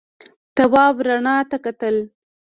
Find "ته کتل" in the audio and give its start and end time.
1.49-1.95